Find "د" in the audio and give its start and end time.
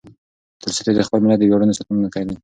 0.95-1.01, 1.39-1.43